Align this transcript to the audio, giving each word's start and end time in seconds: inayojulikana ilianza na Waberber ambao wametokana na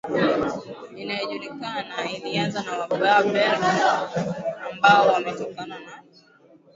inayojulikana 1.01 1.95
ilianza 2.11 2.61
na 2.63 2.73
Waberber 2.77 3.59
ambao 4.71 5.07
wametokana 5.07 5.79
na 5.79 6.01